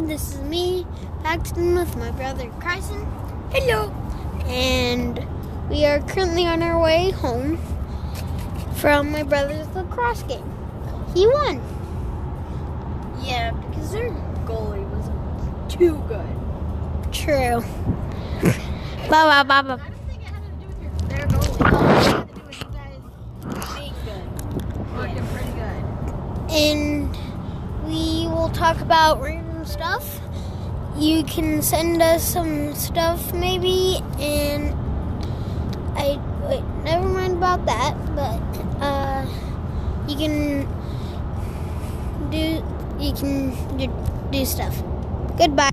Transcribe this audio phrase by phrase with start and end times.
[0.00, 0.86] said, this is me,
[1.22, 3.04] Paxton, with my brother Carson.
[3.52, 3.90] Hello.
[4.46, 5.26] And
[5.68, 7.58] we are currently on our way home
[8.76, 10.44] from my brother's lacrosse game.
[11.14, 11.60] He won.
[13.22, 14.10] Yeah, because their
[14.46, 17.12] goalie was too good.
[17.12, 17.62] True.
[19.08, 19.74] Blah, blah, blah, blah.
[19.74, 21.60] I don't think it had to do with your, their goalie.
[21.60, 24.24] It had to do with you guys being good.
[24.96, 25.82] Looking pretty good.
[26.52, 27.16] and
[27.86, 29.20] we will talk about
[29.60, 30.20] random stuff.
[30.98, 34.74] You can send us some stuff maybe, and
[35.96, 37.94] I wait, never mind about that.
[38.14, 38.40] But
[38.82, 39.26] uh,
[40.08, 40.68] you can
[42.30, 42.62] do
[42.98, 43.88] you can do,
[44.30, 44.82] do stuff.
[45.38, 45.69] Goodbye.